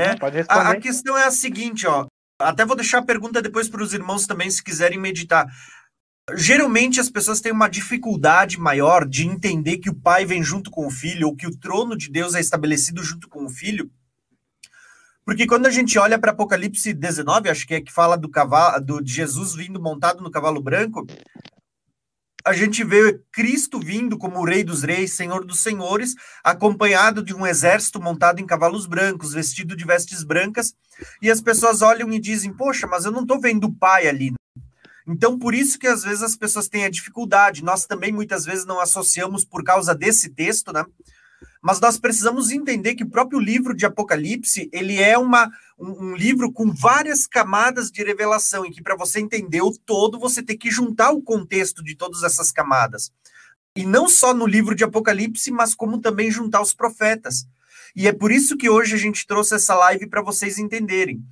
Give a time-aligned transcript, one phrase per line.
[0.00, 0.60] É, pode responder.
[0.60, 2.06] A, a questão é a seguinte, ó.
[2.40, 5.46] Até vou deixar a pergunta depois para os irmãos também, se quiserem meditar.
[6.34, 10.86] Geralmente as pessoas têm uma dificuldade maior de entender que o pai vem junto com
[10.86, 13.90] o filho, ou que o trono de Deus é estabelecido junto com o filho.
[15.24, 18.80] Porque quando a gente olha para Apocalipse 19, acho que é que fala do cavalo,
[18.80, 21.06] do de Jesus vindo montado no cavalo branco,
[22.44, 27.46] a gente vê Cristo vindo como Rei dos Reis, Senhor dos Senhores, acompanhado de um
[27.46, 30.74] exército montado em cavalos brancos, vestido de vestes brancas,
[31.20, 34.32] e as pessoas olham e dizem: Poxa, mas eu não estou vendo o Pai ali.
[35.06, 37.64] Então, por isso que às vezes as pessoas têm a dificuldade.
[37.64, 40.84] Nós também muitas vezes não associamos por causa desse texto, né?
[41.62, 46.16] Mas nós precisamos entender que o próprio livro de Apocalipse ele é uma, um, um
[46.16, 50.56] livro com várias camadas de revelação, em que para você entender o todo, você tem
[50.56, 53.12] que juntar o contexto de todas essas camadas.
[53.76, 57.46] E não só no livro de Apocalipse, mas como também juntar os profetas.
[57.94, 61.22] E é por isso que hoje a gente trouxe essa live para vocês entenderem.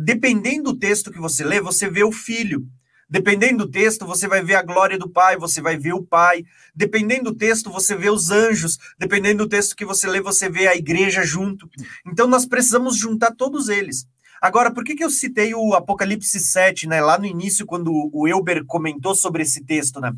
[0.00, 2.66] Dependendo do texto que você lê, você vê o filho.
[3.08, 6.44] Dependendo do texto, você vai ver a glória do Pai, você vai ver o Pai.
[6.74, 8.78] Dependendo do texto, você vê os anjos.
[8.98, 11.68] Dependendo do texto que você lê, você vê a igreja junto.
[12.06, 14.06] Então, nós precisamos juntar todos eles.
[14.40, 17.00] Agora, por que, que eu citei o Apocalipse 7, né?
[17.00, 20.12] Lá no início, quando o Elber comentou sobre esse texto, né?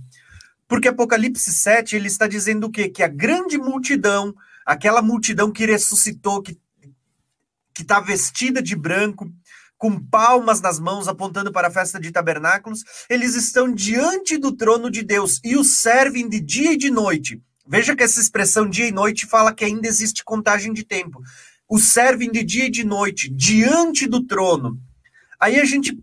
[0.69, 2.89] Porque Apocalipse 7, ele está dizendo o quê?
[2.89, 4.35] Que a grande multidão,
[4.65, 6.59] aquela multidão que ressuscitou, que
[7.79, 9.31] está vestida de branco,
[9.77, 14.91] com palmas nas mãos, apontando para a festa de tabernáculos, eles estão diante do trono
[14.91, 17.41] de Deus e o servem de dia e de noite.
[17.69, 21.21] Veja que essa expressão dia e noite fala que ainda existe contagem de tempo.
[21.69, 24.79] O servem de dia e de noite, diante do trono.
[25.39, 25.97] Aí a gente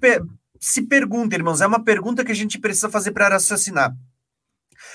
[0.60, 3.96] se pergunta, irmãos, é uma pergunta que a gente precisa fazer para raciocinar.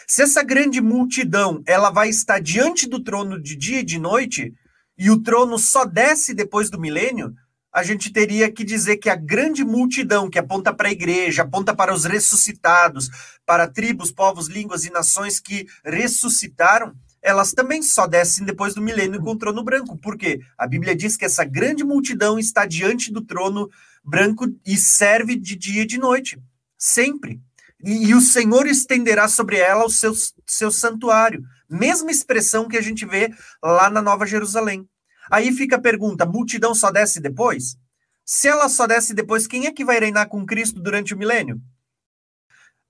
[0.07, 4.55] Se essa grande multidão ela vai estar diante do trono de dia e de noite,
[4.97, 7.35] e o trono só desce depois do milênio,
[7.79, 11.73] a gente teria que dizer que a grande multidão que aponta para a igreja, aponta
[11.75, 13.09] para os ressuscitados,
[13.47, 19.21] para tribos, povos, línguas e nações que ressuscitaram, elas também só descem depois do milênio
[19.21, 19.97] com o trono branco.
[19.97, 20.41] Por quê?
[20.57, 23.71] A Bíblia diz que essa grande multidão está diante do trono
[24.05, 26.37] branco e serve de dia e de noite,
[26.77, 27.41] sempre.
[27.85, 30.13] E, e o Senhor estenderá sobre ela o seu,
[30.45, 31.45] seu santuário.
[31.71, 34.89] Mesma expressão que a gente vê lá na Nova Jerusalém.
[35.31, 37.77] Aí fica a pergunta: multidão só desce depois?
[38.25, 41.61] Se ela só desce depois, quem é que vai reinar com Cristo durante o milênio?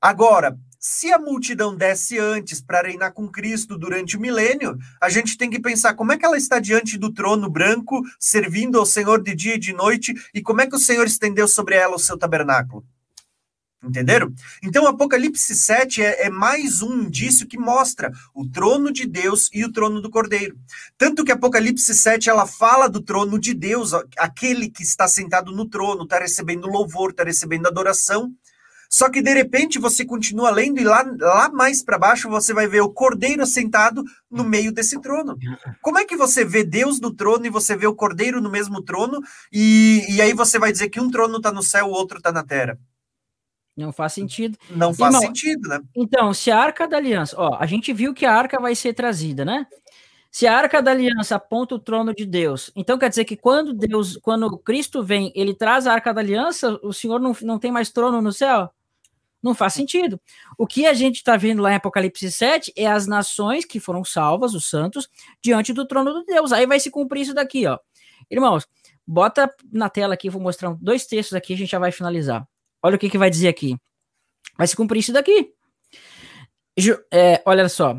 [0.00, 5.37] Agora, se a multidão desce antes para reinar com Cristo durante o milênio, a gente
[5.37, 9.22] tem que pensar como é que ela está diante do trono branco, servindo ao Senhor
[9.22, 12.00] de dia e de noite, e como é que o Senhor estendeu sobre ela o
[12.00, 12.84] seu tabernáculo.
[13.83, 14.33] Entenderam?
[14.62, 19.65] Então, Apocalipse 7 é, é, mais um indício que mostra o trono de Deus e
[19.65, 20.56] o trono do Cordeiro.
[20.97, 25.65] Tanto que Apocalipse 7 ela fala do trono de Deus, aquele que está sentado no
[25.65, 28.34] trono, está recebendo louvor, está recebendo adoração.
[28.91, 32.66] Só que de repente você continua lendo e lá, lá mais para baixo você vai
[32.66, 35.37] ver o Cordeiro sentado no meio desse trono.
[35.83, 38.83] Como é que você vê Deus no trono e você vê o Cordeiro no mesmo
[38.83, 39.21] trono
[39.53, 42.33] e, e aí você vai dizer que um trono está no céu, o outro está
[42.33, 42.78] na terra?
[43.78, 44.59] Não faz sentido.
[44.71, 45.81] Não faz Irmão, sentido, né?
[45.94, 48.93] Então, se a Arca da Aliança, ó, a gente viu que a Arca vai ser
[48.93, 49.69] trazida, né?
[50.33, 53.72] Se a Arca da Aliança aponta o trono de Deus, então quer dizer que quando
[53.72, 57.71] Deus, quando Cristo vem, ele traz a Arca da Aliança, o Senhor não, não tem
[57.71, 58.69] mais trono no céu?
[59.41, 60.21] Não faz sentido.
[60.59, 64.05] O que a gente está vendo lá em Apocalipse 7 é as nações que foram
[64.05, 65.09] salvas, os santos,
[65.41, 66.53] diante do trono de Deus.
[66.53, 67.78] Aí vai se cumprir isso daqui, ó.
[68.28, 68.66] Irmãos,
[69.06, 72.45] bota na tela aqui, vou mostrar dois textos aqui, a gente já vai finalizar.
[72.83, 73.77] Olha o que, que vai dizer aqui.
[74.56, 75.53] Vai se cumprir isso daqui.
[77.12, 77.97] É, olha só.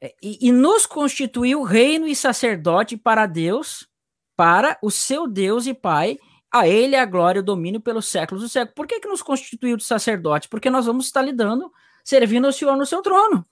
[0.00, 3.86] É, e, e nos constituiu reino e sacerdote para Deus,
[4.36, 6.18] para o seu Deus e Pai,
[6.52, 8.74] a ele a glória e o domínio pelos séculos do século.
[8.74, 10.48] Por que, que nos constituiu de sacerdote?
[10.48, 11.70] Porque nós vamos estar lidando,
[12.04, 13.46] servindo ao Senhor no seu trono.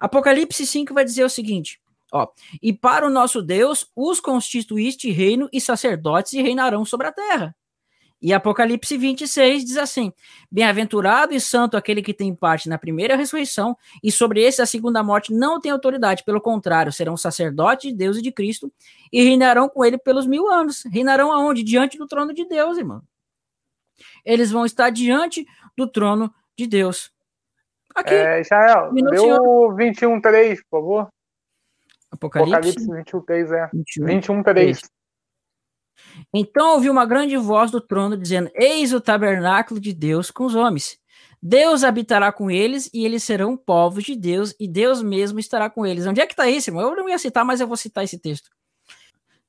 [0.00, 1.80] Apocalipse 5 vai dizer o seguinte:
[2.12, 2.26] ó,
[2.60, 7.54] e para o nosso Deus os constituíste reino e sacerdotes e reinarão sobre a terra.
[8.22, 10.12] E Apocalipse 26 diz assim:
[10.48, 15.02] Bem-aventurado e santo aquele que tem parte na primeira ressurreição, e sobre esse a segunda
[15.02, 18.72] morte não tem autoridade, pelo contrário, serão sacerdotes de Deus e de Cristo,
[19.12, 20.84] e reinarão com ele pelos mil anos.
[20.84, 21.64] Reinarão aonde?
[21.64, 23.02] Diante do trono de Deus, irmão.
[24.24, 25.44] Eles vão estar diante
[25.76, 27.10] do trono de Deus.
[27.92, 28.14] Aqui.
[28.14, 31.08] É, Israel, deu 21.3, por favor.
[32.08, 33.70] Apocalipse, Apocalipse 21.3, é.
[33.74, 34.80] 21.3.
[36.34, 40.54] Então ouvi uma grande voz do trono dizendo: Eis o tabernáculo de Deus com os
[40.54, 40.98] homens.
[41.42, 45.84] Deus habitará com eles e eles serão povos de Deus e Deus mesmo estará com
[45.84, 46.06] eles.
[46.06, 46.90] Onde é que está isso, irmão?
[46.90, 48.48] Eu não ia citar, mas eu vou citar esse texto.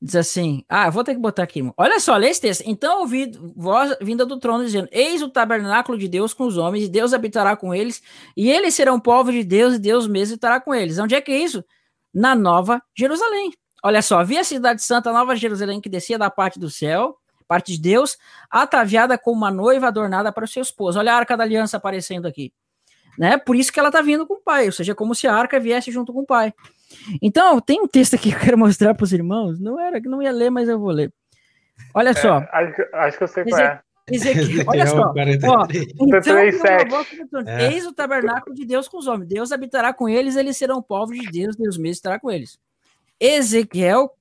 [0.02, 1.74] Diz assim: Ah, vou ter que botar aqui, irmão.
[1.78, 2.64] Olha só, lê esse texto.
[2.66, 6.84] Então ouvi voz vinda do trono dizendo: Eis o tabernáculo de Deus com os homens,
[6.86, 8.02] e Deus habitará com eles,
[8.36, 11.00] e eles serão povo de Deus, e Deus mesmo estará com eles.
[11.00, 11.64] Onde é que é isso?
[12.14, 13.54] Na Nova Jerusalém.
[13.84, 17.74] Olha só, vi a cidade santa, Nova Jerusalém, que descia da parte do céu, parte
[17.74, 18.18] de Deus,
[18.50, 20.98] ataviada com uma noiva adornada para o seu esposo.
[20.98, 22.54] Olha a arca da aliança aparecendo aqui.
[23.20, 23.38] Né?
[23.38, 25.60] Por isso que ela está vindo com o pai, ou seja, como se a arca
[25.60, 26.54] viesse junto com o pai.
[27.22, 29.60] Então, tem um texto aqui que eu quero mostrar para os irmãos.
[29.60, 31.12] Não era que não ia ler, mas eu vou ler.
[31.94, 32.38] Olha é, só.
[32.52, 33.82] Acho, acho, que eu sei qual é.
[34.10, 35.14] Ezequiel, olha só.
[35.14, 35.68] Ó,
[36.02, 37.74] então, é.
[37.74, 39.28] Eis o tabernáculo de Deus com os homens.
[39.28, 42.58] Deus habitará com eles, eles serão povos de Deus, Deus mesmo estará com eles.
[43.24, 44.12] Ezequiel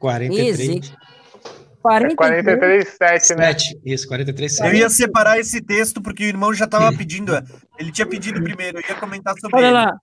[0.00, 0.58] 43.
[0.58, 0.96] Ezequiel,
[1.80, 3.46] 43, 43 7, né?
[3.52, 4.68] 7, isso, 43 7.
[4.68, 7.32] Eu ia separar esse texto porque o irmão já estava pedindo.
[7.78, 9.74] Ele tinha pedido primeiro, eu ia comentar sobre Olha ele.
[9.74, 9.96] lá.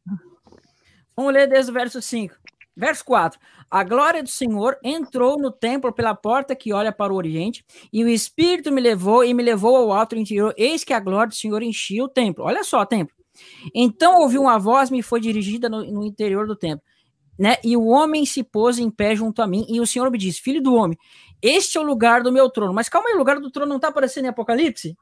[1.18, 2.34] Vamos ler desde o verso 5.
[2.78, 3.38] Verso 4.
[3.70, 8.06] A glória do Senhor entrou no templo pela porta que olha para o oriente, e
[8.06, 10.54] o Espírito me levou e me levou ao alto interior.
[10.58, 12.46] Eis que a glória do Senhor enchia o templo.
[12.46, 13.14] Olha só, templo.
[13.76, 16.82] Então ouvi uma voz me foi dirigida no, no interior do templo.
[17.40, 17.56] Né?
[17.64, 20.42] E o homem se pôs em pé junto a mim, e o Senhor me disse:
[20.42, 20.98] Filho do homem,
[21.42, 22.74] este é o lugar do meu trono.
[22.74, 24.98] Mas calma aí, o lugar do trono não está aparecendo em Apocalipse?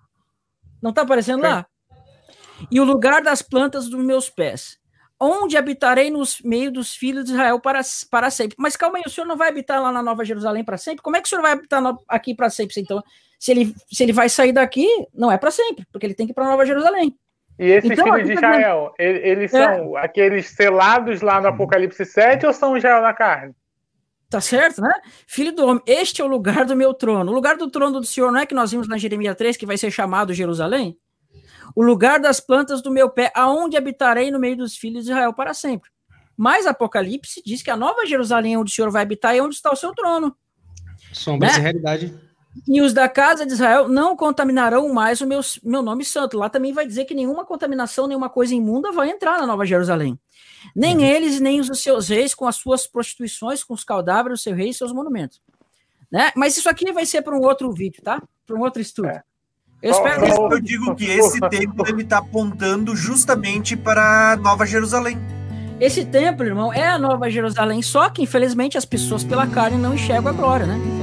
[0.81, 1.65] Não está aparecendo lá?
[2.69, 4.77] E o lugar das plantas dos meus pés
[5.19, 8.55] onde habitarei nos meio dos filhos de Israel para, para sempre.
[8.59, 11.01] Mas calma aí, o senhor não vai habitar lá na Nova Jerusalém para sempre?
[11.01, 12.79] Como é que o senhor vai habitar no, aqui para sempre?
[12.79, 13.03] Então,
[13.39, 16.31] se ele, se ele vai sair daqui, não é para sempre, porque ele tem que
[16.31, 17.17] ir para Nova Jerusalém.
[17.59, 19.63] E esses então, filhos de tá Israel, tá eles é.
[19.63, 23.55] são aqueles selados lá no Apocalipse 7 ou são Israel na carne?
[24.29, 24.91] Tá certo, né?
[25.25, 27.31] Filho do homem, este é o lugar do meu trono.
[27.31, 29.65] O lugar do trono do Senhor não é que nós vimos na Jeremias 3 que
[29.65, 30.97] vai ser chamado Jerusalém?
[31.75, 35.31] o lugar das plantas do meu pé, aonde habitarei no meio dos filhos de Israel
[35.31, 35.89] para sempre.
[36.35, 39.71] Mas Apocalipse diz que a nova Jerusalém, onde o Senhor vai habitar, é onde está
[39.71, 40.35] o seu trono.
[41.13, 41.57] Sombra né?
[41.57, 42.26] realidade.
[42.65, 46.37] E os da casa de Israel não contaminarão mais o meu, meu nome santo.
[46.37, 50.17] Lá também vai dizer que nenhuma contaminação, nenhuma coisa imunda vai entrar na Nova Jerusalém.
[50.75, 51.03] Nem uhum.
[51.03, 54.69] eles, nem os seus reis, com as suas prostituições, com os cadáveres do seu rei
[54.69, 55.41] e seus monumentos.
[56.11, 56.31] Né?
[56.35, 58.21] Mas isso aqui vai ser para um outro vídeo, tá?
[58.45, 59.09] Para um outro estudo.
[59.09, 59.23] É.
[59.81, 60.55] Eu, espero que...
[60.55, 65.17] eu digo que esse templo ele está apontando justamente para Nova Jerusalém.
[65.79, 69.93] Esse templo, irmão, é a Nova Jerusalém, só que infelizmente as pessoas pela carne não
[69.93, 70.96] enxergam a glória, né?